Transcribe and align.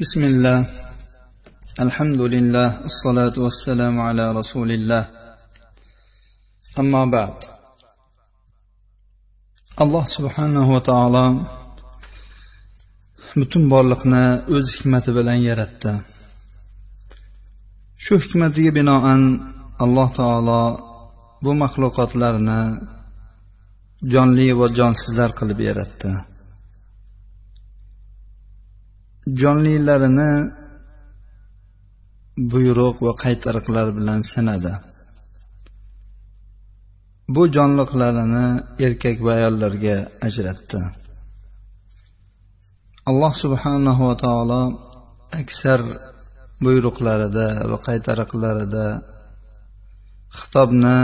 بسم 0.00 0.22
الله 0.24 0.58
الحمد 1.80 2.20
لله 2.20 2.68
الصلاة 2.90 3.36
والسلام 3.44 3.94
على 4.08 4.24
رسول 4.38 4.68
الله 4.76 5.02
أما 6.78 7.02
بعد 7.16 7.36
alloh 9.82 10.04
subhanahu 10.16 10.68
va 10.74 10.80
taolo 10.90 11.24
butun 13.40 13.62
borliqni 13.72 14.24
o'z 14.56 14.66
hikmati 14.76 15.10
bilan 15.18 15.38
yaratdi 15.48 15.92
shu 18.04 18.14
hikmatiga 18.24 18.70
binoan 18.78 19.22
alloh 19.84 20.08
taolo 20.20 20.62
bu 21.44 21.50
maxluqotlarni 21.62 22.60
jonli 24.12 24.48
va 24.60 24.66
jonsizlar 24.78 25.30
qilib 25.38 25.58
yaratdi 25.68 26.10
Jonlilarini 29.27 30.31
buyruq 32.51 32.97
va 33.05 33.13
qaytariqlar 33.23 33.87
bilan 33.97 34.21
sinadi. 34.31 34.73
Bu 37.35 37.43
jonliqlarini 37.55 38.45
erkak 38.85 39.17
va 39.25 39.31
ayollarga 39.39 39.97
ajratdi. 40.27 40.81
Alloh 43.09 43.33
subhanahu 43.43 44.01
va 44.09 44.15
taolo 44.23 44.61
aksar 45.41 45.79
buyruqlarida 46.65 47.47
va 47.71 47.77
qaytariqlarida 47.87 48.85
xitobni 50.39 50.99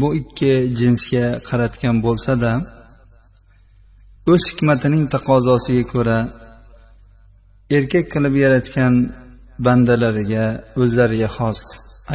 bu 0.00 0.08
ikki 0.20 0.52
jinsga 0.78 1.26
qaratgan 1.48 1.96
bo'lsa-da 2.06 2.52
o'z 4.30 4.42
hikmatining 4.50 5.04
taqozosiga 5.14 5.84
ko'ra 5.92 6.18
erkak 7.76 8.06
qilib 8.14 8.34
yaratgan 8.44 8.94
bandalariga 9.66 10.44
o'zlariga 10.82 11.28
xos 11.36 11.60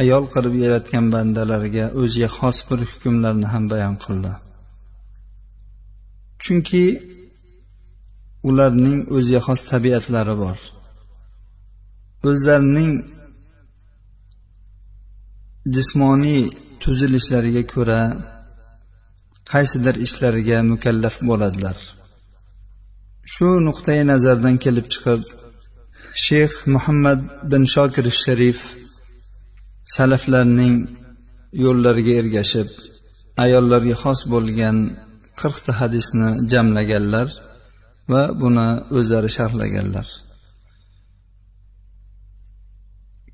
ayol 0.02 0.24
qilib 0.34 0.54
yaratgan 0.64 1.04
bandalariga 1.14 1.84
o'ziga 2.00 2.28
xos 2.38 2.58
bir 2.68 2.80
hukmlarni 2.90 3.46
ham 3.52 3.64
bayon 3.72 3.96
qildi. 4.04 4.32
Chunki 6.42 6.84
ularning 8.48 8.98
o'ziga 9.16 9.40
xos 9.46 9.60
tabiatlari 9.72 10.34
bor. 10.42 10.58
O'zlarining 12.28 12.92
jismoniy 15.74 16.42
tuzilishlariga 16.82 17.62
ko'ra 17.74 18.00
qaysidir 19.52 19.94
ishlariga 20.06 20.58
mukallaf 20.72 21.16
bo'ladilar. 21.30 21.78
Shu 23.32 23.48
nuqtai 23.66 24.00
nazardan 24.10 24.56
kelib 24.64 24.86
chiqib 24.92 25.22
shayx 26.24 26.52
muhammad 26.74 27.20
bin 27.50 27.62
shokir 27.74 28.06
sharif 28.22 28.60
salaflarning 29.94 30.76
yo'llariga 31.64 32.14
ergashib 32.22 32.68
ayollarga 33.44 33.96
xos 34.02 34.20
bo'lgan 34.32 34.76
qirqta 35.40 35.72
hadisni 35.80 36.28
jamlaganlar 36.52 37.28
va 38.12 38.22
buni 38.40 38.68
o'zlari 38.98 39.30
sharhlaganlar. 39.36 40.08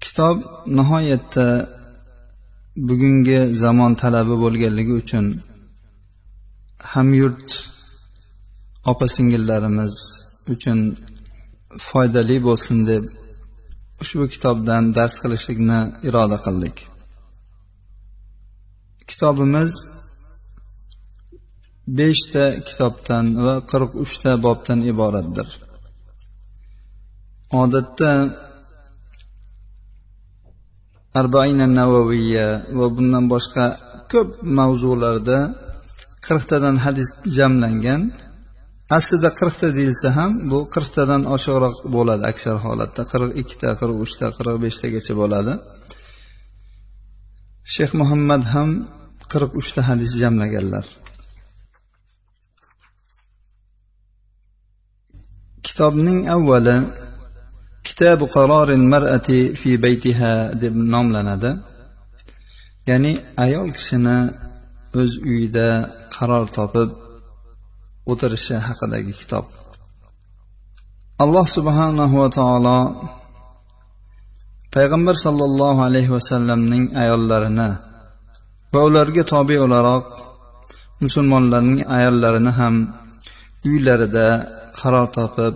Kitob 0.03 0.37
nihoyatda 0.79 1.47
bugungi 2.89 3.41
zamon 3.63 3.93
talabi 4.03 4.35
bo'lganligi 4.45 4.95
uchun 5.03 5.27
hamyurt 6.93 7.49
opa 8.91 9.07
singillarimiz 9.15 9.95
uchun 10.55 10.79
foydali 11.89 12.37
bo'lsin 12.47 12.79
deb 12.91 13.05
ushbu 14.03 14.25
kitobdan 14.35 14.83
dars 14.97 15.17
qilishlikni 15.23 15.81
iroda 16.09 16.39
qildik. 16.47 16.77
Kitobimiz 19.11 19.73
beshta 21.99 22.45
kitobdan 22.69 23.27
va 23.45 23.55
qirq 23.71 23.93
uchta 24.05 24.31
bobdan 24.47 24.81
iboratdir. 24.93 25.49
Odatda 27.63 28.11
arbaina 31.21 31.67
navaviya 31.79 32.49
va 32.79 32.87
bundan 32.97 33.25
boshqa 33.35 33.65
ko'p 34.13 34.29
mavzularda 34.59 35.39
qirqtadan 36.27 36.77
hadis 36.85 37.09
jamlangan 37.37 38.03
aslida 38.91 39.31
qirqta 39.39 39.67
deyilsa 39.77 40.09
ham 40.17 40.33
bu 40.51 40.59
qirqtadan 40.75 41.23
oshiqroq 41.35 41.77
bo'ladi 41.95 42.25
aksar 42.33 42.57
holatda. 42.67 43.03
Qirq 43.13 43.31
ikkita 43.41 43.69
qirq 43.81 43.97
uchta 44.05 44.27
qirq 44.37 44.57
beshtagacha 44.65 45.15
bo'ladi. 45.21 45.53
Shayx 47.75 47.91
muhammad 48.01 48.43
ham 48.55 48.69
qirq 49.33 49.51
uchta 49.61 49.81
hadis 49.89 50.13
jamlaganlar. 50.23 50.85
Kitobning 55.67 56.21
avvali 56.37 56.77
kitabu 57.87 58.25
qarorin 58.37 58.83
mar'ati 58.93 59.41
fi 59.61 59.71
baytiha 59.85 60.33
deb 60.63 60.75
nomlanadi. 60.95 61.51
Ya'ni 62.91 63.13
ayol 63.45 63.69
kishini 63.77 64.19
o'z 65.01 65.13
uyida 65.31 65.69
qaror 66.15 66.45
topib 66.57 66.89
o'tirishi 68.12 68.56
haqidagi 68.68 69.14
kitob 69.20 69.46
alloh 71.24 71.46
subhanahu 71.58 72.16
va 72.22 72.30
taolo 72.40 72.80
payg'ambar 74.76 75.16
sollallohu 75.26 75.80
alayhi 75.88 76.14
vasallamning 76.18 76.86
ayollarini 77.04 77.70
va 78.74 78.80
ularga 78.88 79.24
tobe 79.34 79.56
o'laroq 79.66 80.08
musulmonlarning 81.04 81.82
ayollarini 81.98 82.52
ham 82.60 82.76
uylarida 83.70 84.28
qaror 84.80 85.08
topib 85.18 85.54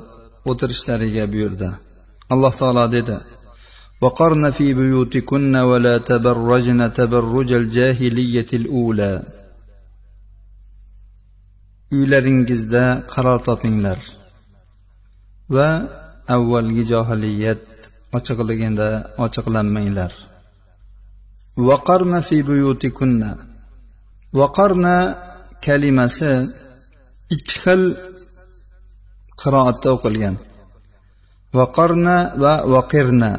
o'tirishlariga 0.49 1.23
buyurdi 1.33 1.69
alloh 2.33 2.53
taolo 2.61 2.85
dedi 2.97 3.17
وقرن 4.03 4.45
في 4.51 4.73
بيوتكن 4.73 5.55
ولا 5.55 5.95
تبرجن 5.97 6.94
تبرج 6.94 7.49
الجاهلية 7.61 8.51
الأولى 8.53 9.13
uylaringizda 11.97 12.84
qaror 13.12 13.38
topinglar. 13.49 13.99
Va 15.54 15.69
avvalgi 16.34 16.82
johiliyat 16.93 17.62
ochiqligida 18.16 18.88
ochiqlanmanglar. 19.25 20.12
Vaqarna 21.69 22.19
fi 22.28 22.37
buyutikunna. 22.49 23.31
Vaqarna 24.41 24.97
kalimasi 25.66 26.32
ikki 27.34 27.56
xil 27.62 27.82
qiroatda 29.41 29.88
o'qilgan. 29.97 30.37
Vaqarna 31.59 32.16
va 32.43 32.55
vaqirna. 32.75 33.32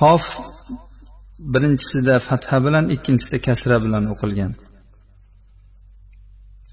Qof 0.00 0.24
birinchisida 1.52 2.14
fatha 2.28 2.56
bilan 2.64 2.84
ikkinchisida 2.94 3.38
kasra 3.46 3.76
bilan 3.84 4.04
o'qilgan. 4.12 4.52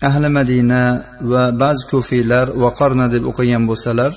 Ahli 0.02 0.30
madina 0.38 0.82
va 1.32 1.44
ba'zi 1.62 1.84
kufiylar 1.92 2.48
vaqarna 2.64 3.06
deb 3.14 3.24
o'qigan 3.32 3.64
bo'lsalar 3.70 4.12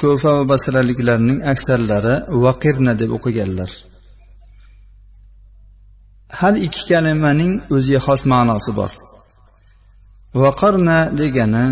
ko'fa 0.00 0.30
va 0.36 0.44
basraliklarning 0.52 1.38
aksarlari 1.52 2.14
vaqirna 2.44 2.92
deb 3.00 3.10
o'qiganlar. 3.16 3.70
Har 6.38 6.54
ikki 6.66 6.82
kalimaning 6.90 7.52
o'ziga 7.74 8.00
xos 8.06 8.22
ma'nosi 8.32 8.72
bor. 8.78 8.92
Vaqarna 10.42 10.98
degani 11.20 11.66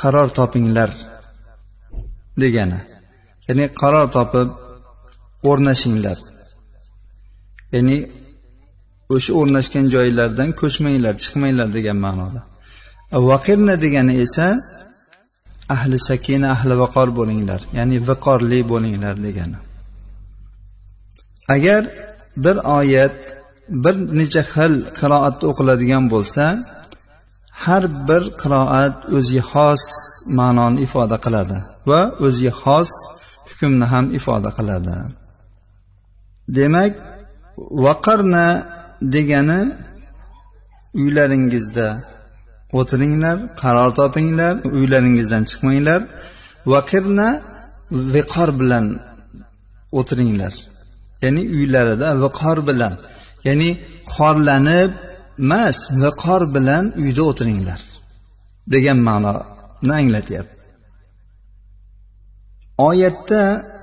qaror 0.00 0.28
topinglar 0.38 0.90
degani 2.42 2.80
ya'ni 3.46 3.64
qaror 3.80 4.06
topib 4.16 4.48
o'rnashinglar. 5.50 6.18
Ya'ni 7.74 7.96
o'sha 9.14 9.32
o'rnashgan 9.40 9.86
joylardan 9.94 10.48
ko'chmanglar 10.60 11.14
chiqmanglar 11.22 11.68
degan 11.76 11.98
ma'noda. 12.06 12.40
Vaqirna 13.12 13.74
degani 13.80 14.14
esa 14.24 14.60
ahli 15.74 15.98
sakina 16.08 16.46
ahli 16.56 16.74
vaqor 16.82 17.08
bo'linglar 17.18 17.60
ya'ni 17.78 17.96
viqorli 18.08 18.60
bo'linglar 18.72 19.16
degani. 19.26 19.58
Agar 21.54 21.82
bir 22.44 22.56
oyat 22.78 23.16
bir 23.84 23.94
necha 24.18 24.42
xil 24.52 24.74
qiroatda 24.98 25.44
o'qiladigan 25.50 26.04
bo'lsa 26.14 26.44
har 27.64 27.84
bir 28.08 28.22
qiroat 28.42 28.96
o'ziga 29.16 29.44
xos 29.52 29.82
ma'noni 30.38 30.78
ifoda 30.86 31.16
qiladi 31.24 31.58
va 31.90 32.00
o'ziga 32.26 32.52
xos 32.62 32.90
hukmni 33.48 33.86
ham 33.92 34.06
ifoda 34.18 34.50
qiladi. 34.58 34.96
Demak 36.56 36.92
vaqarna 37.84 38.46
degani 39.14 39.62
uylaringizda 41.00 41.88
o'tiringlar 42.78 43.36
qaror 43.62 43.90
topinglar 43.98 44.54
uylaringizdan 44.78 45.42
chiqmanglar. 45.50 46.00
Vaqirna 46.72 47.28
viqor 48.14 48.50
bilan 48.60 48.86
o'tiringlar 49.98 50.54
ya'ni 51.22 51.42
uylarida 51.56 52.08
viqor 52.24 52.58
bilan 52.68 52.94
ya'ni 53.48 53.70
xorlanib 54.14 54.92
emas 55.44 55.78
viqor 56.04 56.42
bilan 56.54 56.84
uyda 57.02 57.22
o'tiringlar 57.30 57.80
degan 58.72 58.98
ma'noni 59.08 59.92
anglatyapti. 60.00 60.54
Oyatda 62.88 63.42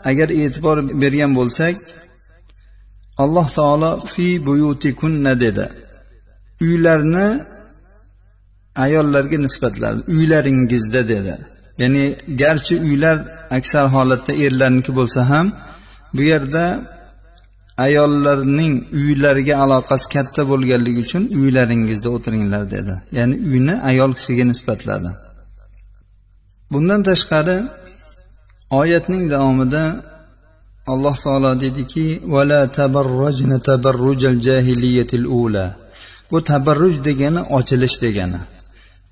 agar 0.10 0.30
e'tibor 0.42 0.78
bergan 1.02 1.32
bo'lsak 1.40 1.76
alloh 3.24 3.48
taolo 3.58 3.92
fi 4.14 4.28
buyutikunna 4.48 5.34
dedi. 5.44 5.66
Uylarni 6.66 7.28
ayollarga 8.86 9.38
nisbatladi 9.46 10.00
uylaringizda 10.16 11.02
dedi. 11.14 11.36
Ya'ni 11.82 12.04
garchi 12.42 12.76
uylar 12.88 13.18
aksar 13.58 13.86
holatda 13.96 14.34
erlarniki 14.46 14.92
bo'lsa 15.00 15.22
ham 15.32 15.48
bu 16.16 16.22
yerda 16.32 16.64
ayollarning 17.86 18.74
uylariga 19.02 19.56
aloqasi 19.64 20.08
katta 20.16 20.42
bo'lganligi 20.52 21.00
uchun 21.06 21.24
uylaringizda 21.40 22.10
o'tiringlar 22.16 22.64
dedi. 22.76 22.94
Ya'ni 23.18 23.36
uyni 23.52 23.76
ayol 23.90 24.12
kishiga 24.18 24.46
nisbatladi. 24.52 25.10
Bundan 26.72 27.02
tashqari 27.10 27.58
oyatning 28.82 29.24
davomida 29.34 29.84
alloh 30.94 31.16
taolo 31.26 31.52
dediki 31.64 32.06
vala 32.34 32.62
tabarrujna 32.80 33.58
tabarrujal 33.70 34.38
jahiliyatil 34.48 35.26
ula. 35.42 35.66
Bu 36.32 36.38
tabarruj 36.52 36.96
degani 37.08 37.42
ochilish 37.58 37.98
degani. 38.06 38.40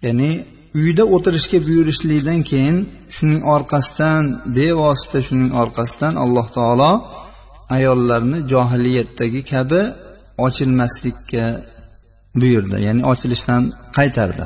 Ya'ni 0.05 0.31
uyda 0.79 1.03
o'tirishga 1.15 1.57
buyurishlikdan 1.67 2.41
keyin 2.49 2.77
shuning 3.15 3.41
orqasidan 3.55 4.23
bevosita 4.57 5.19
shuning 5.27 5.51
orqasidan 5.61 6.13
alloh 6.23 6.47
taolo 6.57 6.91
ayollarni 7.77 8.39
johiliyatdagi 8.51 9.41
kabi 9.51 9.81
ochilmaslikka 10.45 11.45
buyurdi 12.41 12.77
ya'ni 12.87 13.01
ochilishdan 13.11 13.63
qaytardi. 13.97 14.45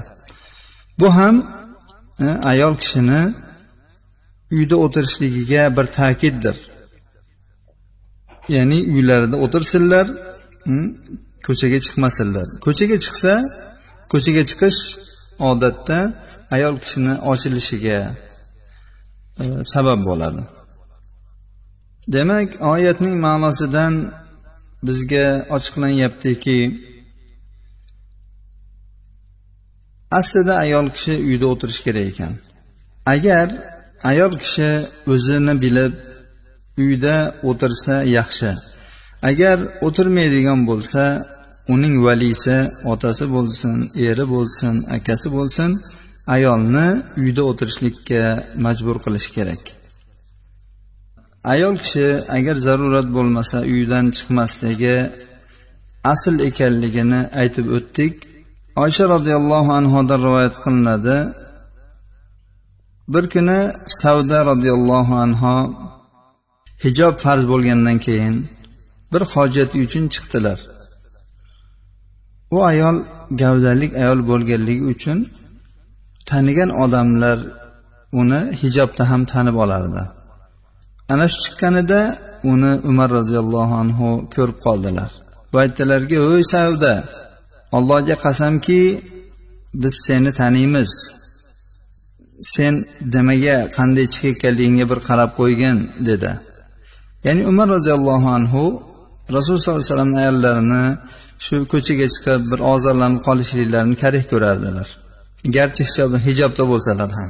Bu 0.99 1.07
ham 1.17 1.35
e, 2.25 2.25
ayol 2.51 2.75
kishini 2.81 3.21
uyda 4.51 4.75
o'tirishligiga 4.85 5.63
bir 5.77 5.85
ta'kiddir. 5.99 6.55
Ya'ni 8.55 8.79
uylarida 8.93 9.37
o'tirsinlar 9.45 10.05
ko'chaga 11.47 11.79
chiqmasinlar. 11.85 12.47
Ko'chaga 12.65 12.97
chiqsa 13.05 13.33
ko'chaga 14.11 14.43
chiqish 14.49 14.79
odatda 15.49 15.99
ayol 16.55 16.75
kishini 16.83 17.13
ochilishiga 17.31 17.99
e, 19.41 19.43
sabab 19.73 19.99
bo'ladi. 20.09 20.41
Demak 22.15 22.49
oyatning 22.73 23.15
ma'nosidan 23.25 23.93
bizga 24.87 25.27
ochiqlanyaptiki 25.55 26.59
aslida 30.19 30.53
ayol 30.65 30.87
kishi 30.95 31.13
uyda 31.29 31.45
o'tirishi 31.53 31.81
kerak 31.87 32.05
ekan. 32.11 32.33
Agar 33.13 33.47
ayol 34.11 34.33
kishi 34.43 34.69
o'zini 35.13 35.53
bilib 35.63 35.93
uyda 36.83 37.15
o'tirsa 37.49 37.95
yaxshi. 38.17 38.51
Agar 39.29 39.57
o'tirmaydigan 39.87 40.59
bo'lsa 40.69 41.03
uning 41.73 41.95
valisi 42.05 42.57
otasi 42.93 43.25
bo'lsin 43.35 43.75
eri 44.09 44.25
bo'lsin 44.33 44.75
akasi 44.97 45.27
bo'lsin 45.35 45.71
ayolni 46.35 46.87
uyda 47.21 47.41
o'tirishlikka 47.49 48.21
majbur 48.65 48.97
qilish 49.05 49.27
kerak. 49.35 49.63
Ayol 51.53 51.75
kishi 51.83 52.07
agar 52.37 52.55
zarurat 52.67 53.07
bo'lmasa 53.17 53.57
uydan 53.73 54.05
chiqmasligi 54.15 54.97
asl 56.13 56.35
ekanligini 56.49 57.21
aytib 57.41 57.65
o'tdik. 57.77 58.13
Oysha 58.83 59.05
roziyallohu 59.15 59.71
anhudan 59.79 60.19
rivoyat 60.27 60.55
qilinadi. 60.63 61.17
Bir 63.13 63.25
kuni 63.33 63.59
savda 64.01 64.39
roziyallohu 64.51 65.15
anhu 65.25 65.55
hijob 66.83 67.15
farz 67.23 67.43
bo'lgandan 67.51 67.97
keyin 68.05 68.35
bir 69.11 69.21
hojati 69.33 69.75
uchun 69.85 70.05
chiqdilar. 70.13 70.59
U 72.55 72.57
ayol 72.71 72.97
gavdalik 73.41 73.91
ayol 74.01 74.19
bo'lganligi 74.29 74.83
uchun 74.93 75.17
tanigan 76.29 76.69
odamlar 76.83 77.37
uni 78.21 78.41
hijobda 78.61 79.03
ham 79.11 79.21
tanib 79.31 79.55
olardi. 79.63 80.03
Ana 81.13 81.25
shu 81.31 81.37
chiqqanida 81.45 81.99
uni 82.51 82.73
umar 82.89 83.09
roziyallohu 83.17 83.73
anhu 83.83 84.09
ko'rib 84.35 84.57
qoldilar 84.65 85.09
va 85.53 85.59
aytdilarki 85.65 86.17
ey 86.33 86.43
savda 86.53 86.93
allohga 87.77 88.15
qasamki 88.25 88.81
biz 89.81 89.95
seni 90.05 90.31
taniymiz. 90.41 90.91
Sen 92.53 92.73
nimaga 93.13 93.57
qanday 93.77 94.05
chiqayotganligingga 94.13 94.85
bir 94.91 94.99
qarab 95.09 95.31
qo'ygin 95.39 95.77
dedi. 96.09 96.31
Ya'ni 97.25 97.41
umar 97.51 97.67
roziyallohu 97.75 98.29
anhu 98.37 98.63
rasululloh 99.35 99.61
sollallohu 99.63 99.81
alayhi 99.81 99.91
vasallamni 99.93 100.19
ayollarini 100.25 100.85
shu 101.45 101.55
ko'chaga 101.73 102.07
chiqib 102.13 102.41
bir 102.51 102.59
ozorlanib 102.73 103.21
qolishliklarini 103.27 103.95
karih 104.03 104.23
ko'rardilar. 104.31 104.87
Garchi 105.55 105.83
hijobda 106.27 106.63
bo'lsalar 106.71 107.11
ham. 107.19 107.29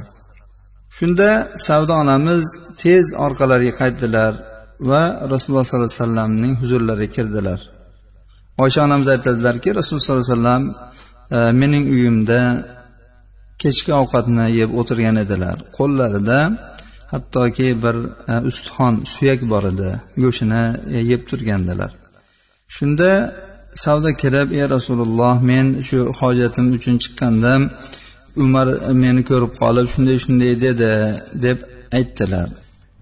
Shunda 0.96 1.28
savdo 1.66 1.92
onamiz 2.02 2.44
tez 2.82 3.06
orqalariga 3.26 3.74
qaytdilar 3.80 4.32
va 4.90 5.02
rasululloh 5.32 5.64
sollallohu 5.68 5.88
alayhi 5.88 6.00
vasallamning 6.00 6.54
huzurlariga 6.62 7.12
kirdilar. 7.16 7.60
Oysha 8.62 8.80
onamiz 8.86 9.08
aytadilarki 9.14 9.68
rasululloh 9.78 10.04
sollallohu 10.06 10.26
alayhi 10.26 10.36
vasallam 10.36 10.62
e, 11.36 11.38
mening 11.60 11.84
uyimda 11.94 12.40
kechki 13.62 13.92
ovqatni 14.00 14.46
yeb 14.60 14.70
o'tirgan 14.80 15.16
edilar. 15.24 15.56
Qo'llarida 15.78 16.38
hattoki 17.12 17.68
bir 17.84 17.96
e, 18.32 18.34
ustixon 18.48 18.94
suyak 19.14 19.40
bor 19.52 19.64
edi 19.72 19.90
go'shtini 20.22 20.64
e, 20.96 20.98
yeb 21.12 21.22
turgandilar. 21.30 21.90
Shunda 22.76 23.10
savdo 23.74 24.10
kirib 24.22 24.48
ey 24.58 24.64
rasululloh 24.76 25.36
men 25.50 25.66
shu 25.88 25.98
hojatim 26.20 26.66
uchun 26.76 26.96
chiqqandim 27.02 27.62
umar 28.44 28.68
meni 29.02 29.22
ko'rib 29.30 29.52
qolib 29.62 29.86
shunday 29.94 30.16
shunday 30.24 30.52
dedi 30.66 30.90
deb 31.44 31.58
aytdilar. 31.98 32.48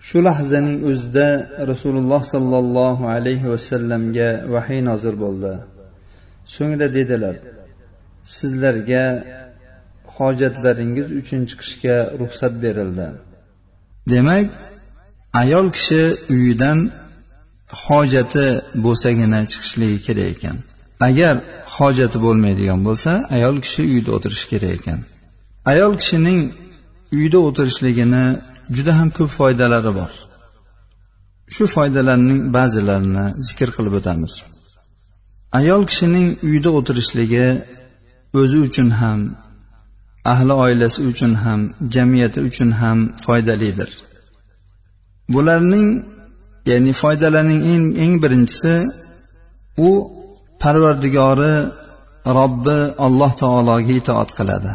Shu 0.09 0.19
lahzaning 0.29 0.79
o'zida 0.91 1.29
rasululloh 1.71 2.23
sollallohu 2.35 3.05
alayhi 3.17 3.47
vasallamga 3.53 4.31
vahiy 4.55 4.81
nozil 4.91 5.17
bo'ldi. 5.25 5.53
So'ngra 6.55 6.87
dedilar 6.99 7.37
sizlarga 8.37 9.05
hojatlaringiz 10.17 11.09
uchun 11.21 11.41
chiqishga 11.51 11.97
ruxsat 12.21 12.55
berildi. 12.65 13.09
Demak 14.13 14.47
ayol 15.43 15.67
kishi 15.77 16.03
uyidan 16.35 16.79
hojati 17.85 18.47
bo'lsagina 18.85 19.41
chiqishligi 19.53 19.99
kerak 20.07 20.29
ekan. 20.35 20.57
Agar 21.09 21.35
hojati 21.77 22.19
bo'lmaydigan 22.27 22.81
bo'lsa 22.89 23.11
ayol 23.37 23.57
kishi 23.65 23.83
uyda 23.95 24.11
o'tirishi 24.17 24.47
kerak 24.53 24.73
ekan. 24.79 25.01
Ayol 25.73 25.93
kishining 26.01 26.41
uyda 27.19 27.39
o'tirishligini 27.49 28.25
juda 28.77 28.93
ham 28.99 29.09
ko'p 29.17 29.31
foydalari 29.39 29.93
bor. 29.99 30.13
Shu 31.55 31.65
foydalarning 31.75 32.41
ba'zilarini 32.57 33.27
zikr 33.49 33.69
qilib 33.77 33.95
o'tamiz. 34.01 34.33
Ayol 35.59 35.83
kishining 35.91 36.29
uyda 36.49 36.71
o'tirishligi 36.79 37.47
o'zi 38.41 38.59
uchun 38.67 38.89
ham 39.01 39.21
ahli 40.33 40.53
oilasi 40.65 41.01
uchun 41.11 41.33
ham 41.45 41.61
jamiyati 41.95 42.41
uchun 42.49 42.71
ham 42.81 42.99
foydalidir. 43.25 43.91
Bularning 45.35 45.89
ya'ni 46.71 46.93
foydalarning 47.01 47.63
eng 47.73 47.87
eng 48.05 48.15
birinchisi 48.23 48.75
u 49.89 49.91
parvardigori 50.63 51.55
robbi 52.39 52.79
alloh 53.07 53.33
taologa 53.43 53.93
itoat 54.01 54.31
qiladi 54.39 54.73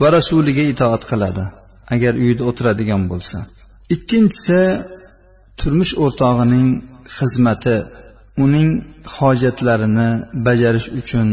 va 0.00 0.08
rasuliga 0.16 0.64
itoat 0.72 1.02
qiladi 1.10 1.44
agar 1.94 2.14
uyda 2.24 2.42
o'tiradigan 2.50 3.02
bo'lsa. 3.12 3.38
Ikkinchisi 3.94 4.60
turmush 5.58 5.94
o'rtog'ining 6.04 6.68
xizmati 7.16 7.76
uning 8.44 8.70
hojatlarini 9.16 10.08
bajarish 10.46 10.88
uchun 11.00 11.28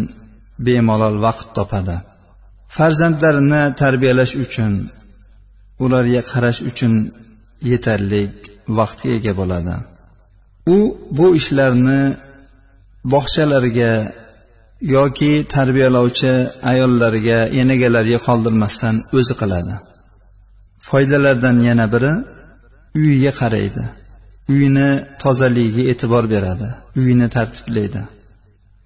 bemalol 0.65 1.15
vaqt 1.25 1.47
topadi. 1.57 1.97
Farzandlarini 2.75 3.61
tarbiyalash 3.81 4.33
uchun 4.45 4.71
ularga 5.83 6.21
qarash 6.31 6.59
uchun 6.69 6.93
yetarli 7.71 8.21
vaqtga 8.77 9.09
ega 9.17 9.33
bo'ladi. 9.39 9.75
U 10.67 10.97
bu 11.11 11.35
ishlarni 11.35 12.01
bog'chalariga 13.13 13.93
yoki 14.95 15.31
tarbiyalovchi 15.55 16.33
ayollarga 16.71 17.39
enagalariga 17.61 18.19
qoldirmasdan 18.27 18.95
o'zi 19.17 19.33
qiladi. 19.41 19.75
Foydalardan 20.89 21.57
yana 21.69 21.85
biri 21.93 22.11
uyiga 22.99 23.31
qaraydi. 23.41 23.83
Uyini 24.51 24.89
tozaligiga 25.23 25.83
e'tibor 25.91 26.23
beradi. 26.33 26.69
Uyini 26.99 27.27
tartiblaydi. 27.35 28.01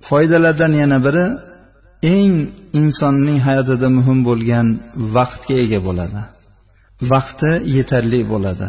Foydalardan 0.10 0.74
yana 0.82 0.98
biri 1.06 1.26
eng 2.16 2.36
insonning 2.82 3.40
hayotida 3.48 3.88
muhim 3.98 4.20
bo'lgan 4.30 4.68
vaqtga 5.16 5.56
ega 5.64 5.80
bo'ladi. 5.88 6.22
Vaqti 7.12 7.52
yetarli 7.78 8.20
bo'ladi. 8.34 8.68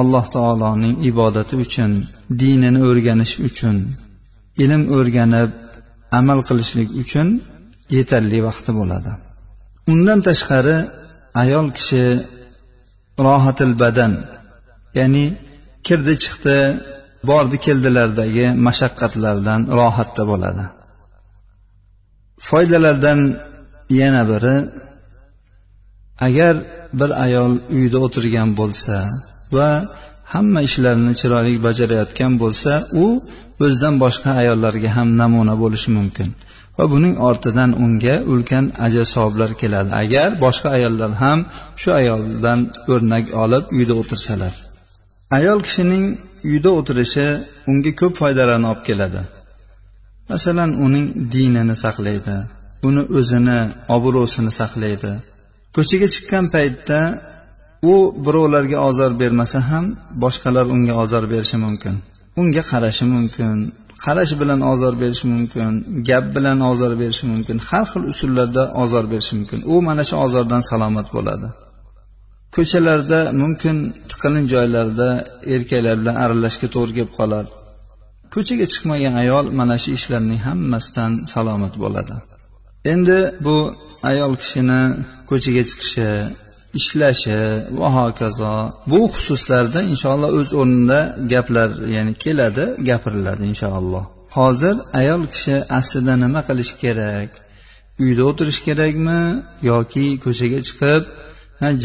Alloh 0.00 0.24
taoloning 0.36 0.94
ibodati 1.10 1.54
uchun 1.64 1.90
dinini 2.40 2.80
o'rganish 2.88 3.34
uchun 3.48 3.76
ilm 4.64 4.82
o'rganib 4.96 5.50
amal 6.18 6.40
qilishlik 6.48 6.90
uchun 7.02 7.28
yetarli 7.96 8.38
vaqti 8.48 8.70
bo'ladi. 8.78 9.10
Undan 9.92 10.18
tashqari 10.28 10.76
ayol 11.42 11.66
kishi 11.76 12.04
rohatil 13.26 13.74
badan 13.82 14.12
ya'ni 14.98 15.24
kirdi 15.86 16.14
chiqdi 16.22 16.58
bordi 17.30 17.56
keldilardagi 17.66 18.46
mashaqqatlardan 18.66 19.60
rohatda 19.78 20.22
bo'ladi. 20.30 20.64
Foydalardan 22.48 23.20
yana 24.00 24.22
biri 24.30 24.56
agar 26.26 26.54
bir 26.98 27.10
ayol 27.24 27.52
uyda 27.76 27.98
o'tirgan 28.06 28.48
bo'lsa 28.60 28.96
va 29.56 29.70
hamma 30.34 30.60
ishlarini 30.68 31.12
chiroyli 31.20 31.54
bajarayotgan 31.66 32.32
bo'lsa 32.42 32.72
u 33.04 33.06
o'zidan 33.64 33.94
boshqa 34.04 34.30
ayollarga 34.42 34.90
ham 34.96 35.08
namuna 35.20 35.54
bo'lishi 35.62 35.90
mumkin. 35.98 36.28
Va 36.78 36.84
buning 36.92 37.14
ortidan 37.28 37.70
unga 37.84 38.16
ulkan 38.32 38.64
ajr 38.86 39.04
savoblar 39.14 39.50
keladi. 39.60 39.90
Agar 40.02 40.28
boshqa 40.44 40.68
ayollar 40.76 41.10
ham 41.22 41.38
shu 41.80 41.90
ayoldan 42.00 42.60
o'rnak 42.92 43.24
olib 43.42 43.64
uyda 43.78 43.94
o'tirsalar. 44.00 44.54
Ayol 45.38 45.58
kishining 45.66 46.04
uyda 46.50 46.70
o'tirishi 46.78 47.26
unga 47.70 47.92
ko'p 48.00 48.14
foydalarni 48.20 48.66
olib 48.72 48.82
keladi. 48.88 49.20
Masalan 50.32 50.70
uning 50.86 51.06
dinini 51.32 51.74
saqlaydi 51.84 52.36
uni 52.88 53.02
o'zini 53.18 53.58
obro'sini 53.96 54.52
saqlaydi. 54.60 55.12
Ko'chaga 55.76 56.06
chiqqan 56.14 56.44
paytda 56.54 56.98
u 57.92 57.94
birovlarga 58.24 58.78
ozor 58.88 59.12
bermasa 59.20 59.58
ham 59.70 59.84
boshqalar 60.22 60.66
unga 60.74 60.94
ozor 61.02 61.24
berishi 61.32 61.56
mumkin. 61.66 61.94
Unga 62.40 62.62
qarashi 62.70 63.04
mumkin 63.14 63.56
qarash 64.04 64.32
bilan 64.40 64.60
ozor 64.72 64.94
berishi 65.02 65.26
mumkin 65.34 65.70
gap 66.08 66.24
bilan 66.36 66.58
ozor 66.70 66.92
berishi 67.00 67.24
mumkin 67.32 67.56
har 67.68 67.84
xil 67.92 68.04
usullarda 68.12 68.62
ozor 68.82 69.04
berishi 69.12 69.32
mumkin. 69.38 69.60
U 69.72 69.74
mana 69.88 70.02
shu 70.08 70.14
ozordan 70.26 70.62
salomat 70.70 71.08
bo'ladi. 71.16 71.48
Ko'chalarda 72.56 73.20
mumkin 73.42 73.76
tiqilinch 74.10 74.48
joylarda 74.54 75.08
erkaklar 75.54 75.96
bilan 76.00 76.16
aralashishga 76.24 76.68
to'g'ri 76.74 76.92
kelib 76.98 77.12
qolar. 77.18 77.44
Ko'chaga 78.34 78.66
chiqmagan 78.72 79.14
ayol 79.22 79.46
mana 79.58 79.76
shu 79.82 79.90
ishlarning 79.98 80.40
hammasidan 80.48 81.12
salomat 81.34 81.74
bo'ladi. 81.82 82.14
Endi 82.92 83.18
bu 83.44 83.56
ayol 84.10 84.32
kishini 84.42 84.80
ko'chaga 85.30 85.62
chiqishi 85.70 86.08
ishlashi 86.80 87.38
va 87.78 87.88
hokazo. 87.98 88.54
Bu 88.90 89.00
xususlarda 89.14 89.80
inshaalloh 89.92 90.30
o'z 90.38 90.50
o'rnida 90.60 91.00
gaplar 91.32 91.70
ya'ni 91.96 92.12
keladi 92.24 92.64
gapiriladi 92.88 93.42
inshaalloh. 93.52 94.04
Hozir 94.36 94.76
ayol 95.00 95.22
kishi 95.34 95.56
aslida 95.78 96.14
nima 96.24 96.40
qilish 96.48 96.72
kerak? 96.82 97.30
Uyda 98.04 98.22
o'tirish 98.30 98.60
kerakmi 98.66 99.20
yoki 99.70 100.06
ko'chaga 100.24 100.60
chiqib 100.68 101.02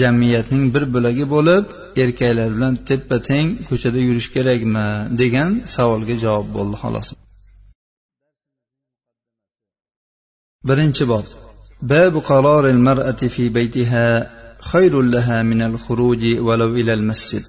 jamiyatning 0.02 0.66
bir 0.74 0.84
bo'lagi 0.94 1.26
bo'lib 1.36 1.66
erkaklar 2.04 2.50
bilan 2.56 2.74
teppa 2.90 3.18
teng 3.30 3.48
ko'chada 3.70 4.00
yurish 4.08 4.30
kerakmi 4.36 4.88
degan 5.22 5.52
savolga 5.76 6.16
javob 6.24 6.48
bo'ldi 6.58 6.76
xolos. 6.84 7.10
Birinchi 10.70 11.04
bob 11.12 11.26
babu 11.92 12.20
qaroril 12.30 12.80
mar'ati 12.88 13.28
fi 13.36 13.44
baytiha. 13.58 14.08
خير 14.73 15.03
لها 15.03 15.43
من 15.43 15.63
الخروج 15.63 16.39
ولو 16.39 16.75
إلى 16.75 16.93
المسجد 16.93 17.45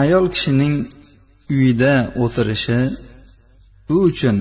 ayol 0.00 0.26
kishining 0.34 0.76
uyida 1.50 1.94
o'tirishi 2.24 2.80
u 3.94 3.96
uchun 4.08 4.36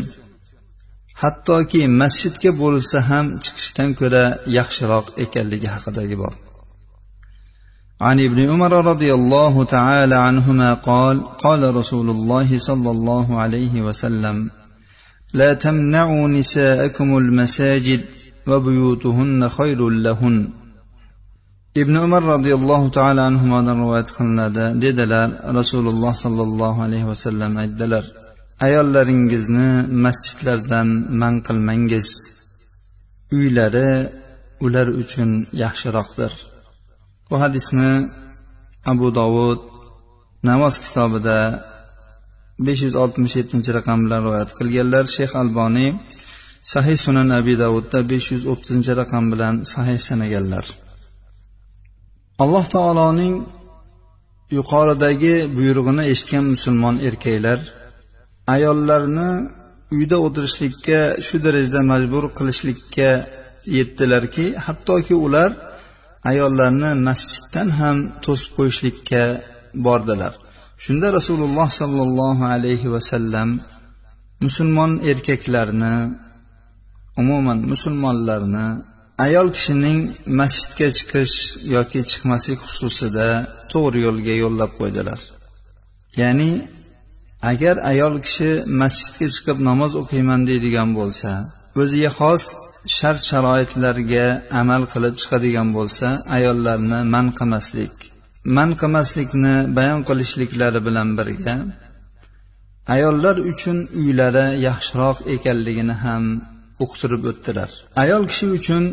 hattoki 1.21 1.81
masjidga 2.01 2.51
bo'lsa 2.61 2.97
ham 3.09 3.25
chiqishdan 3.43 3.89
ko'ra 3.99 4.23
yaxshiroq 4.57 5.05
ekanligi 5.23 5.67
haqidagi 5.75 6.17
bor 6.23 6.33
عن 8.07 8.19
ابن 8.19 8.39
عمر 8.49 8.73
رضي 8.91 9.13
الله 9.13 9.63
تعالى 9.63 10.15
عنهما 10.15 10.73
قال 10.73 11.37
قال 11.37 11.75
رسول 11.75 12.09
الله 12.09 12.59
صلى 12.59 12.91
الله 12.91 13.27
عليه 13.41 13.81
وسلم 13.81 14.49
لا 15.33 15.53
تمنعوا 15.53 16.27
نساءكم 16.27 17.17
المساجد 17.17 18.01
وبيوتهن 18.47 19.49
خير 19.49 19.89
لهن 19.89 20.49
ibn 21.82 21.94
umar 22.06 22.22
roziyallohu 22.34 22.88
taolo 22.98 23.22
anhudan 23.30 23.66
rivoyat 23.80 24.08
qilinadi. 24.16 24.64
Dedilar 24.84 25.28
rasululloh 25.58 26.14
sollallohu 26.24 26.80
alayhi 26.86 27.06
vasallam 27.12 27.52
aytdilar 27.62 28.04
ayollaringizni 28.66 29.70
masjidlardan 30.04 30.88
man 31.20 31.34
qilmangiz. 31.46 32.08
Uylari 33.36 33.90
ular 34.64 34.88
uchun 35.02 35.30
yaxshiroqdir. 35.62 36.32
Bu 37.28 37.34
hadisni 37.42 37.92
abu 38.92 39.08
dovud 39.18 39.60
namoz 40.48 40.74
kitobida 40.84 41.38
besh 42.66 42.80
yuz 42.86 42.94
oltmish 43.02 43.34
yettinchi 43.40 43.70
raqam 43.78 43.98
bilan 44.04 44.20
rivoyat 44.26 44.50
qilganlar. 44.58 45.04
Shayx 45.16 45.32
alboniy 45.42 45.90
sahih 46.72 46.96
sunan 47.04 47.28
abi 47.38 47.54
davudda 47.62 47.98
besh 48.12 48.26
yuz 48.34 48.42
o'ttizinchi 48.52 48.92
raqam 49.00 49.24
bilan 49.32 49.54
sahih 49.72 49.98
sanaganlar. 50.08 50.66
Alloh 52.42 52.64
taoloning 52.74 53.34
yuqoridagi 54.56 55.34
buyrug'ini 55.56 56.04
eshitgan 56.12 56.44
musulmon 56.54 56.96
erkaklar 57.08 57.58
ayollarni 58.54 59.30
uyda 59.96 60.16
o'tirishlikka 60.26 61.00
shu 61.26 61.36
darajada 61.44 61.80
majbur 61.92 62.24
qilishlikka 62.38 63.10
yetdilarki 63.76 64.46
hattoki 64.66 65.14
ular 65.26 65.50
ayollarni 66.30 66.90
masjiddan 67.08 67.68
ham 67.78 67.96
to'sib 68.24 68.50
qo'yishlikka 68.58 69.22
bordilar. 69.86 70.32
Shunda 70.84 71.08
rasululloh 71.18 71.68
sollallohu 71.80 72.44
alayhi 72.54 72.92
vasallam 72.94 73.48
musulmon 74.44 74.90
erkaklarni 75.10 75.94
umuman 77.20 77.58
musulmonlarni 77.72 78.66
ayol 79.24 79.48
kishining 79.56 80.00
masjidga 80.40 80.88
chiqish 80.98 81.36
yoki 81.74 82.00
chiqmaslik 82.10 82.60
xususida 82.68 83.28
to'g'ri 83.72 84.00
yo'lga 84.06 84.34
yo'llab 84.42 84.70
qo'ydilar. 84.78 85.20
Ya'ni 86.20 86.50
agar 87.52 87.76
ayol 87.92 88.14
kishi 88.26 88.50
masjidga 88.80 89.26
chiqib 89.34 89.58
namoz 89.68 89.92
o'qiyman 90.02 90.40
deydigan 90.48 90.90
bo'lsa 90.98 91.30
o'ziga 91.80 92.10
xos 92.18 92.44
shart 92.96 93.22
sharoitlarga 93.30 94.26
amal 94.60 94.82
qilib 94.92 95.14
chiqadigan 95.20 95.68
bo'lsa 95.76 96.08
ayollarni 96.36 97.00
man 97.14 97.26
qilmaslik 97.38 97.94
man 98.56 98.70
qilmaslikni 98.80 99.54
bayon 99.78 100.00
qilishliklari 100.08 100.80
bilan 100.86 101.08
birga 101.18 101.54
ayollar 102.94 103.36
uchun 103.52 103.78
uylari 104.00 104.46
yaxshiroq 104.68 105.18
ekanligini 105.34 105.94
ham 106.04 106.24
uqtirib 106.85 107.23
o'tdilar 107.31 107.69
ayol 108.03 108.23
kishi 108.31 108.45
uchun 108.57 108.83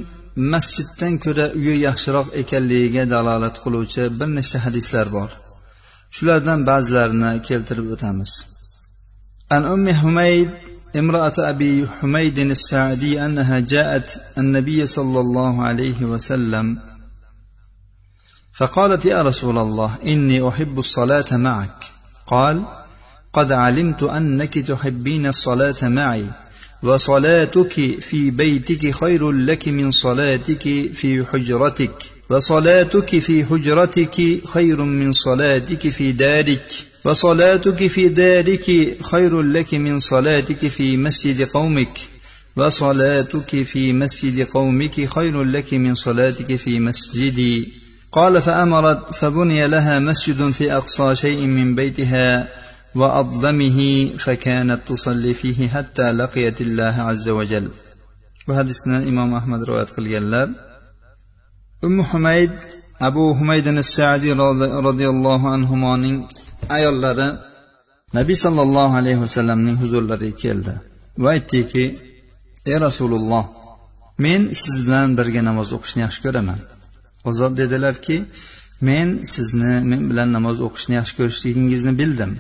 masjiddan 0.53 1.15
ko'ra 1.25 1.47
uyi 1.61 1.77
yaxshiroq 1.89 2.29
ekanligiga 2.43 3.05
dalolat 3.15 3.57
qiluvchi 3.65 4.03
bir 4.19 4.29
nechta 4.39 4.59
hadislar 4.67 5.07
bor 5.17 5.31
shulardan 6.17 6.61
ba'zilarini 6.71 7.33
keltirib 7.49 7.87
o'tamiz 7.95 8.33
an 9.57 9.63
ummi 9.75 9.93
humayd 10.03 10.51
امرأة 10.97 11.33
أبي 11.39 11.89
حميد 11.89 12.39
الساعدي 12.39 13.25
أنها 13.25 13.61
جاءت 13.61 14.09
النبي 14.39 14.87
صلى 14.87 15.21
الله 15.21 15.63
عليه 15.63 16.05
وسلم 16.05 16.79
فقالت 18.53 19.05
يا 19.05 19.23
رسول 19.23 19.59
الله 19.59 19.91
إني 20.07 20.49
أحب 20.49 20.79
الصلاة 20.79 21.37
معك 21.37 21.85
قال 22.27 22.57
قد 23.33 23.53
علمت 23.53 24.03
أنك 24.03 24.59
تحبين 24.59 25.27
الصلاة 25.27 25.89
معي 25.89 26.27
وصلاتك 26.84 28.00
في 28.02 28.32
بيتك 28.32 28.96
خير 28.96 29.32
لك 29.32 29.68
من 29.68 29.92
صلاتك 29.92 30.92
في 30.94 31.26
حجرتك. 31.26 31.92
وصلاتك 32.30 33.20
في 33.20 33.46
حجرتك 33.46 34.42
خير 34.54 34.84
من 34.84 35.14
صلاتك 35.14 35.90
في 35.90 36.12
دارك. 36.12 36.72
وصلاتك 37.06 37.88
في 37.88 38.08
دارك 38.10 38.98
خير 39.12 39.42
لك 39.42 39.74
من 39.74 40.00
صلاتك 40.00 40.68
في 40.68 40.98
مسجد 40.98 41.42
قومك. 41.42 42.00
وصلاتك 42.56 43.64
في 43.64 43.94
مسجد 43.94 44.48
قومك 44.48 45.06
خير 45.16 45.44
لك 45.44 45.74
من 45.74 45.96
صلاتك 45.96 46.56
في 46.56 46.80
مسجدي. 46.80 47.74
قال 48.12 48.42
فأمرت 48.42 49.16
فبني 49.16 49.68
لها 49.68 50.00
مسجد 50.00 50.52
في 50.52 50.74
أقصى 50.74 51.16
شيء 51.16 51.46
من 51.46 51.76
بيتها. 51.76 52.63
وأظلمه 52.95 53.79
فكانت 54.19 54.81
تصلي 54.87 55.35
فيه 55.35 55.69
حتى 55.69 56.13
لقيت 56.13 56.61
الله 56.61 56.95
عز 57.09 57.29
وجل 57.29 57.71
وهذا 58.49 58.73
إمام 58.87 59.35
أحمد 59.35 59.65
رواية 59.65 59.85
قليلا 59.85 60.43
أم 61.85 62.03
حميد 62.03 62.51
أبو 63.01 63.35
حميد 63.35 63.67
السعدي 63.69 64.33
رضي 64.89 65.09
الله 65.09 65.49
عنهما 65.49 66.29
ayollari 66.69 67.29
nabiy 68.19 68.37
sollallohu 68.45 68.95
alayhi 69.01 69.21
vasallamning 69.25 69.77
huzurlariga 69.83 70.37
keldi 70.45 70.73
va 71.23 71.29
aytdiki 71.37 71.85
ey 72.71 72.77
rasululloh 72.87 73.45
men 74.27 74.41
siz 74.63 74.77
bilan 74.87 75.09
birga 75.19 75.43
namoz 75.51 75.69
o'qishni 75.77 76.01
yaxshi 76.07 76.21
ko'raman 76.27 76.61
ozod 77.29 77.53
dedilarki 77.61 78.17
men 78.89 79.09
sizni 79.35 79.75
men 79.91 80.03
bilan 80.11 80.29
namoz 80.37 80.57
o'qishni 80.67 80.95
yaxshi 81.01 81.15
ko'rishligingizni 81.19 81.93
bildim 82.01 82.33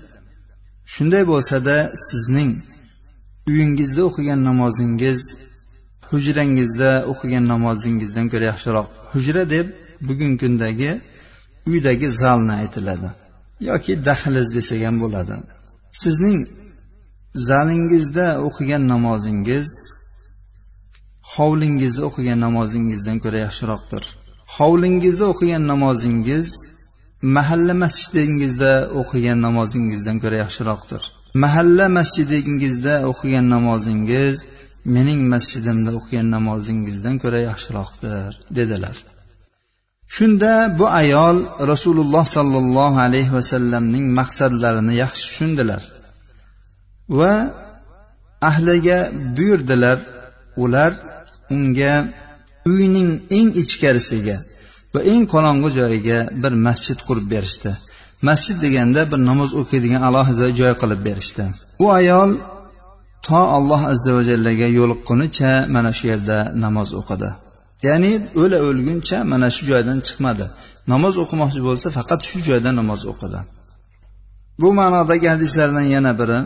Shunday 0.94 1.24
bo'lsada 1.32 1.76
sizning 2.08 2.52
uyingizda 3.50 4.02
o'qigan 4.10 4.40
namozingiz 4.50 5.22
hujrangizda 6.10 6.92
o'qigan 7.12 7.46
namozingizdan 7.54 8.26
ko'ra 8.32 8.46
yaxshiroq. 8.52 8.88
Hujra 9.12 9.44
deb 9.56 9.68
bugungi 10.08 10.38
kundagi 10.44 10.92
uydagi 11.70 12.08
zalni 12.22 12.54
aytiladi 12.62 13.10
yoki 13.70 13.94
dahliz 14.06 14.48
desak 14.56 14.82
ham 14.88 14.96
bo'ladi. 15.04 15.36
Sizning 16.02 16.40
zalingizda 17.50 18.28
o'qigan 18.48 18.84
namozingiz 18.94 19.70
hovlingizda 21.34 22.02
o'qigan 22.10 22.40
namozingizdan 22.46 23.18
ko'ra 23.24 23.40
yaxshiroqdir. 23.46 24.04
Hovlingizda 24.58 25.26
o'qigan 25.34 25.64
namozingiz 25.72 26.48
mahalla 27.24 27.74
masjidingizda 27.84 28.72
o'qigan 29.02 29.40
namozingizdan 29.48 30.18
ko'ra 30.24 30.38
yaxshiroqdir. 30.44 31.02
Mahalla 31.44 31.86
masjidingizda 31.98 32.94
o'qigan 33.12 33.46
namozingiz 33.56 34.36
mening 34.96 35.22
masjidimda 35.34 35.92
o'qigan 36.00 36.28
namozingizdan 36.36 37.16
ko'ra 37.24 37.40
yaxshiroqdir 37.50 38.32
dedilar. 38.58 38.96
Shunda 40.16 40.52
bu 40.80 40.86
ayol 41.02 41.38
rasululloh 41.72 42.26
sollallohu 42.38 42.98
alayhi 43.08 43.34
vasallamning 43.38 44.06
maqsadlarini 44.20 44.94
yaxshi 45.04 45.24
tushundilar 45.28 45.84
va 47.18 47.34
ahliga 48.50 49.00
buyurdilar 49.38 49.98
ular 50.64 50.92
unga 51.56 51.94
uyning 52.72 53.10
eng 53.38 53.50
ichkarisiga 53.64 54.38
va 54.94 55.02
eng 55.14 55.26
qorong'i 55.34 55.70
joyiga 55.80 56.20
bir 56.44 56.54
masjid 56.68 57.00
qurib 57.08 57.28
berishdi. 57.34 57.72
Masjid 58.30 58.58
deganda 58.66 59.02
bir 59.12 59.20
namoz 59.30 59.52
o'qiydigan 59.62 60.02
alohida 60.10 60.48
joy 60.60 60.74
qilib 60.82 61.02
berishdi. 61.08 61.44
U 61.84 61.86
ayol 62.00 62.30
to 63.28 63.42
alloh 63.58 63.82
azza 63.94 64.12
va 64.18 64.24
jallaga 64.30 64.68
yo'liqqunicha 64.80 65.52
mana 65.76 65.92
shu 65.98 66.06
yerda 66.12 66.38
namoz 66.66 66.90
o'qidi. 67.00 67.30
Ya'ni 67.88 68.12
o'la 68.42 68.58
o'lguncha 68.68 69.18
mana 69.32 69.48
shu 69.56 69.64
joydan 69.72 69.98
chiqmadi. 70.08 70.46
Namoz 70.94 71.14
o'qimoqchi 71.24 71.62
bo'lsa 71.68 71.88
faqat 71.98 72.22
shu 72.30 72.38
joyda 72.48 72.70
namoz 72.80 73.02
o'qidi. 73.12 73.40
Bu 74.62 74.70
ma'nodagi 74.80 75.28
hadislardan 75.34 75.88
yana 75.96 76.12
biri. 76.20 76.40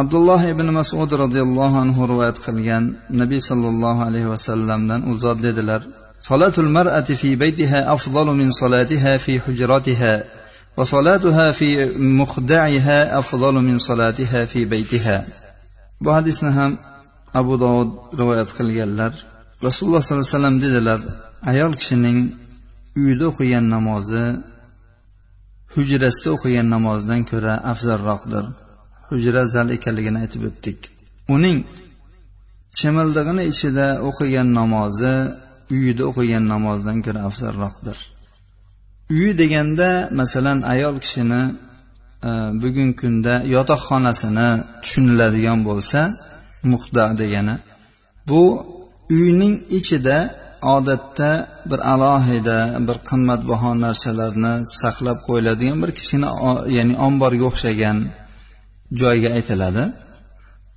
Abdulloh 0.00 0.42
ibn 0.52 0.66
masud 0.78 1.10
roziyallohu 1.22 1.76
anhu 1.84 2.02
rivoyat 2.12 2.38
qilgan 2.46 2.84
nabiy 3.20 3.40
sollallohu 3.48 4.00
alayhi 4.08 4.28
vasallamdan 4.34 5.00
u 5.10 5.12
zot 5.24 5.38
dedilar 5.46 5.80
صلاة 6.21 6.53
المرأة 6.57 7.01
في 7.21 7.35
بيتها 7.35 7.93
أفضل 7.93 8.25
من 8.25 8.51
صلاتها 8.51 9.17
في 9.17 9.39
حجرتها 9.39 10.23
وصلاتها 10.77 11.51
في 11.51 11.85
مخدعها 11.97 13.19
أفضل 13.19 13.53
من 13.53 13.77
صلاتها 13.77 14.45
في 14.45 14.65
بيتها 14.65 15.25
bu 16.01 16.13
hadisni 16.13 16.49
ham 16.49 16.71
abu 17.33 17.53
dovud 17.63 17.89
rivoyat 18.19 18.49
qilganlar 18.57 19.11
rasululloh 19.67 20.01
sollallohu 20.01 20.25
alayhi 20.25 20.35
vasallam 20.35 20.57
dedilar 20.65 20.99
ayol 21.51 21.73
kishining 21.81 22.19
uyida 22.99 23.25
o'qigan 23.31 23.65
namozi 23.75 24.25
hujrasida 25.73 26.29
o'qigan 26.35 26.67
namozdan 26.75 27.21
ko'ra 27.31 27.53
afzalroqdir 27.71 28.45
hujra 29.09 29.41
zal 29.53 29.67
ekanligini 29.77 30.19
aytib 30.23 30.41
o'tdik 30.49 30.79
uning 31.35 31.57
chimildig'ini 32.77 33.43
ichida 33.53 33.87
o'qigan 34.09 34.47
namozi 34.59 35.15
uyida 35.74 36.02
o'qigan 36.10 36.44
namozdan 36.52 36.98
ko'ra 37.06 37.20
afzalroqdir. 37.28 37.98
Uyi 39.14 39.32
deganda 39.40 39.88
masalan 40.20 40.58
ayol 40.74 40.96
kishini 41.04 41.42
e, 42.28 42.30
bugungi 42.62 42.96
kunda 43.00 43.34
yotoqxonasini 43.54 44.48
tushuniladigan 44.82 45.58
bo'lsa 45.68 46.00
muhda 46.72 47.04
degani 47.20 47.54
bu 48.28 48.42
uyning 49.18 49.54
ichida 49.78 50.18
odatda 50.76 51.30
bir 51.70 51.80
alohida 51.92 52.58
bir 52.86 52.96
qimmatbaho 53.10 53.70
narsalarni 53.84 54.54
saqlab 54.82 55.18
qo'yiladigan 55.26 55.78
bir 55.82 55.90
kichkina 55.98 56.28
ya'ni 56.76 56.94
omborga 57.06 57.44
o'xshagan 57.50 57.98
joyga 59.00 59.30
aytiladi. 59.38 59.84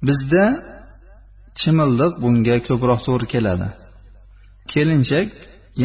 Bizda 0.07 0.45
chimildiq 1.59 2.13
bunga 2.23 2.57
ko'proq 2.67 2.99
to'g'ri 3.07 3.27
keladi. 3.35 3.67
Kelinchak 4.73 5.27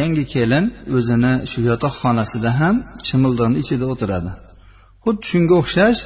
yangi 0.00 0.24
kelin 0.34 0.64
o'zini 0.96 1.32
shu 1.50 1.60
yotoqxonasida 1.70 2.50
ham 2.60 2.76
chimildiqni 3.06 3.56
ichida 3.62 3.86
o'tiradi. 3.92 4.30
Xuddi 5.04 5.22
shunga 5.30 5.54
o'xshash 5.62 6.00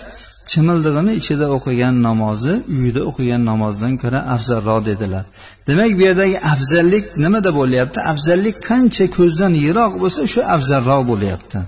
chimildig'ini 0.51 1.13
ichida 1.21 1.47
o'qigan 1.57 1.95
namozi 2.09 2.55
uyida 2.77 3.03
o'qigan 3.11 3.43
namozdan 3.51 3.95
ko'ra 4.03 4.21
afzalroq 4.35 4.81
dedilar. 4.91 5.25
Demak 5.69 5.91
bu 5.99 6.03
yerdagi 6.09 6.37
afzallik 6.53 7.05
nimada 7.25 7.51
bo'lyapti 7.59 7.99
afzallik 8.13 8.57
qancha 8.69 9.07
ko'zdan 9.17 9.53
yiroq 9.65 9.93
bo'lsa 10.03 10.23
shu 10.33 10.41
afzalroq 10.57 11.03
bo'lyapti. 11.11 11.59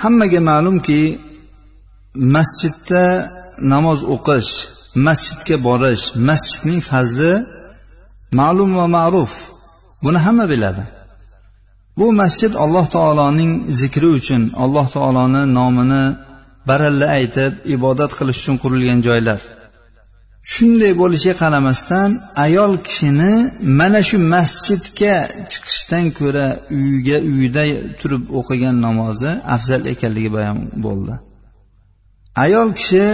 Hammaga 0.00 0.40
ma'lumki 0.50 1.00
masjidda 2.34 3.04
namoz 3.72 4.00
o'qish 4.14 4.50
masjidga 5.06 5.56
borish 5.66 6.04
masjidning 6.28 6.80
fazli 6.90 7.32
ma'lum 8.40 8.70
va 8.78 8.86
ma'ruf 8.98 9.32
buni 10.04 10.18
hamma 10.26 10.46
biladi. 10.52 10.84
Bu 11.98 12.06
masjid 12.12 12.52
alloh 12.64 12.86
taoloning 12.96 13.52
zikri 13.80 14.08
uchun 14.18 14.42
alloh 14.64 14.86
taoloni 14.96 15.42
nomini 15.58 16.04
baralla 16.68 17.06
aytib 17.18 17.52
ibodat 17.76 18.12
qilish 18.18 18.38
uchun 18.42 18.56
qurilgan 18.62 19.00
joylar. 19.08 19.40
Shunday 20.52 20.92
bo'lishiga 21.02 21.34
qaramasdan 21.42 22.10
ayol 22.46 22.72
kishini 22.86 23.34
mana 23.78 24.00
shu 24.08 24.16
masjidga 24.34 25.14
chiqishdan 25.52 26.04
ko'ra 26.18 26.46
uyiga 26.78 27.18
uyda 27.32 27.62
turib 28.00 28.22
o'qigan 28.38 28.76
namozi 28.86 29.30
afzal 29.54 29.82
ekanligi 29.92 30.30
bayon 30.36 30.58
bo'ldi. 30.84 31.14
Ayol 32.44 32.68
kishi 32.78 33.04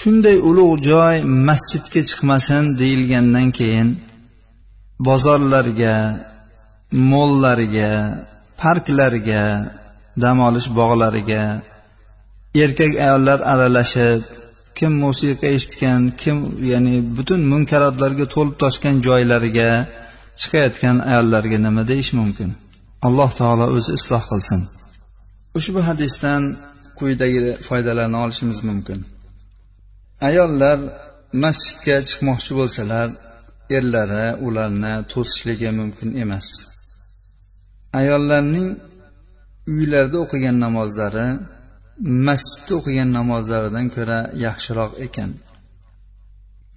shunday 0.00 0.36
ulug' 0.48 0.76
joy 0.90 1.16
masjidga 1.48 2.00
chiqmasin 2.08 2.64
deyilgandan 2.80 3.48
keyin 3.58 3.88
bozorlarga 5.06 5.96
mollarga 7.10 7.92
parklarga 8.60 9.44
dam 10.22 10.36
olish 10.48 10.68
bog'lariga 10.78 11.42
erkak 12.62 12.92
ayollar 13.06 13.38
aralashib 13.52 14.20
kim 14.78 14.92
musiqa 15.04 15.46
eshitgan 15.56 16.00
kim 16.22 16.36
ya'ni 16.70 16.94
butun 17.16 17.40
munkarotlarga 17.52 18.26
to'lib 18.34 18.56
toshgan 18.62 18.96
joylariga 19.06 19.70
chiqayotgan 20.40 20.96
ayollarga 21.10 21.58
nima 21.66 21.82
deyish 21.90 22.12
mumkin? 22.20 22.50
Alloh 23.06 23.30
taolo 23.40 23.66
o'zi 23.76 23.90
isloh 23.98 24.24
qilsin. 24.30 24.60
Ushbu 25.58 25.80
hadisdan 25.88 26.42
quyidagi 26.98 27.40
foydalarni 27.68 28.18
olishimiz 28.24 28.58
mumkin. 28.68 28.98
Ayollar 30.28 30.78
masjidga 31.44 31.96
chiqmoqchi 32.08 32.52
bo'lsalar 32.58 33.08
erlari 33.78 34.26
ularni 34.46 34.94
to'sishligi 35.12 35.70
mumkin 35.80 36.10
emas. 36.24 36.48
Ayollarning 38.00 38.68
uylarida 39.74 40.18
o'qigan 40.24 40.56
namozlari 40.64 41.26
masjidda 42.28 42.72
o'qigan 42.78 43.10
namozlaridan 43.18 43.86
ko'ra 43.96 44.18
yaxshiroq 44.46 44.92
ekan. 45.06 45.30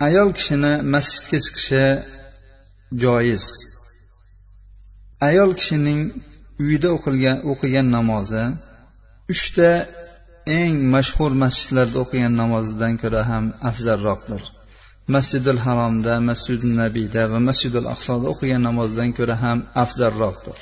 Ayol 0.07 0.29
kishini 0.37 0.73
masjidga 0.93 1.37
chiqishi 1.45 1.85
joiz. 3.03 3.45
Ayol 5.27 5.51
kishining 5.59 6.01
uyida 6.63 6.89
o'qilgan 6.95 7.37
o'qigan 7.51 7.87
namozi 7.97 8.43
uchta 9.33 9.69
eng 10.59 10.75
mashhur 10.93 11.31
masjidlarda 11.43 11.97
o'qigan 12.03 12.33
namozidan 12.41 12.93
ko'ra 13.01 13.21
ham 13.31 13.45
afzalroqdir. 13.69 14.41
Masjidil 15.13 15.59
haromda 15.65 16.13
masjidil 16.29 16.73
nabiyda 16.81 17.21
va 17.31 17.39
masjidil 17.49 17.87
aqsoda 17.93 18.25
o'qigan 18.33 18.61
namozdan 18.67 19.09
ko'ra 19.17 19.35
ham 19.43 19.59
afzalroqdir. 19.83 20.59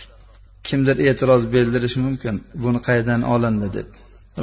Kimdir 0.68 0.98
e'tiroz 1.10 1.44
bildirishi 1.54 2.00
mumkin 2.06 2.36
buni 2.64 2.80
qayerdan 2.88 3.22
olindi 3.34 3.70
deb. 3.78 3.90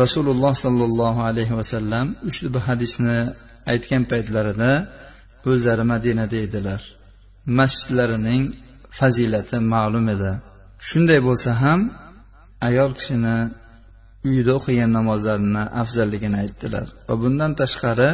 Rasululloh 0.03 0.55
sollallohu 0.65 1.21
alayhi 1.31 1.55
vasallam 1.61 2.07
ushbu 2.31 2.59
hadisni 2.69 3.19
aytgan 3.73 4.03
paytlarida 4.13 4.71
o'zlari 5.51 5.85
madinada 5.93 6.37
edilar. 6.47 6.81
Masjidlarining 7.59 8.43
fazilati 8.99 9.57
ma'lum 9.75 10.07
edi. 10.15 10.33
Shunday 10.89 11.21
bo'lsa 11.29 11.51
ham 11.63 11.81
ayol 12.69 12.91
kishini 12.99 13.37
uyida 14.29 14.53
o'qigan 14.59 14.91
namozlarini 14.99 15.63
afzalligini 15.83 16.37
aytdilar 16.45 16.87
va 17.09 17.15
bundan 17.23 17.53
tashqari 17.61 18.11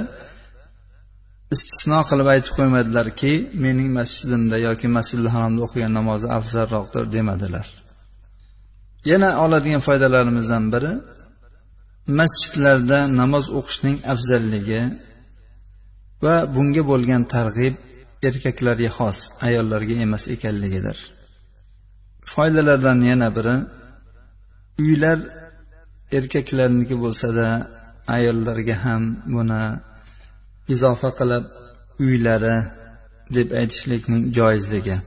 istisno 1.55 2.01
qilib 2.09 2.29
aytib 2.35 2.53
qo'ymadilarki 2.59 3.33
mening 3.65 3.89
masjidimda 3.99 4.57
yoki 4.67 4.87
masjidil 4.97 5.29
haromda 5.35 5.61
o'qigan 5.67 5.93
namozi 5.99 6.27
afzalroqdir 6.39 7.05
demadilar. 7.17 7.67
Yana 9.11 9.31
oladigan 9.45 9.83
foydalarimizdan 9.89 10.65
biri 10.75 10.93
masjidlarda 12.21 12.99
namoz 13.21 13.45
o'qishning 13.59 13.97
afzalligi 14.13 14.83
va 16.25 16.35
bunga 16.55 16.83
bo'lgan 16.91 17.23
targ'ib 17.35 17.75
erkaklarga 18.29 18.91
xos 18.99 19.19
ayollarga 19.47 19.95
emas 20.05 20.25
ekanligidir. 20.35 20.99
Foydalardan 22.33 22.99
yana 23.11 23.29
biri 23.37 23.57
uylar 24.85 25.19
erkaklarniki 26.19 26.97
bo'lsada 27.05 27.47
ayollarga 28.17 28.77
ham 28.85 29.03
buni 29.35 29.63
izofa 30.74 31.10
qilib 31.20 31.44
uylari 32.06 32.56
deb 33.36 33.48
aytishlikning 33.60 34.24
joizligi 34.38 34.98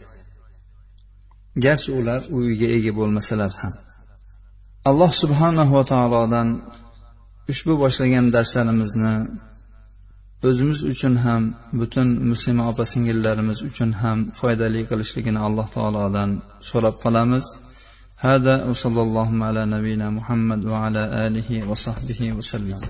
garchi 1.65 1.91
ular 2.01 2.21
uyga 2.39 2.69
ega 2.77 2.93
bo'lmasalar 2.99 3.53
ham 3.61 3.75
alloh 4.91 5.11
subhanahu 5.23 5.73
va 5.79 5.85
taolodan 5.93 6.49
ushbu 7.53 7.73
boshlagan 7.83 8.27
darslarimizni 8.37 9.15
o'zimiz 10.49 10.79
uchun 10.93 11.15
ham 11.25 11.43
butun 11.81 12.09
muslima 12.31 12.63
opa 12.71 12.85
singillarimiz 12.93 13.59
uchun 13.69 13.91
ham 14.03 14.19
foydali 14.39 14.81
qilishligini 14.91 15.41
alloh 15.47 15.67
taolodan 15.77 16.31
so'rab 16.71 16.97
qolamiz 17.05 17.47
هذا 18.29 18.55
وصلى 18.71 19.03
اللهم 19.07 19.41
على 19.49 19.63
نبينا 19.75 20.07
محمد 20.19 20.61
وعلى 20.73 21.03
آله 21.27 21.51
وصحبه 21.71 22.21
وسلم 22.39 22.81